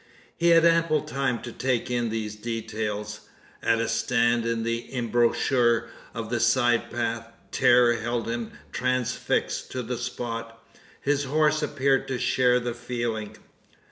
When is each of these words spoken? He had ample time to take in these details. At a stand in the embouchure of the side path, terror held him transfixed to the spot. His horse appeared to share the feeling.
He 0.35 0.47
had 0.49 0.65
ample 0.65 1.01
time 1.01 1.43
to 1.43 1.51
take 1.51 1.91
in 1.91 2.09
these 2.09 2.35
details. 2.35 3.29
At 3.61 3.77
a 3.79 3.87
stand 3.87 4.47
in 4.47 4.63
the 4.63 4.91
embouchure 4.95 5.89
of 6.15 6.31
the 6.31 6.39
side 6.39 6.89
path, 6.89 7.27
terror 7.51 7.93
held 7.93 8.27
him 8.27 8.51
transfixed 8.71 9.69
to 9.73 9.83
the 9.83 9.99
spot. 9.99 10.57
His 11.01 11.25
horse 11.25 11.61
appeared 11.61 12.07
to 12.07 12.17
share 12.17 12.59
the 12.59 12.73
feeling. 12.73 13.37